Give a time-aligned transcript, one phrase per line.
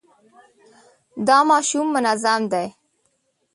[1.27, 2.67] دا ماشوم منظم دی.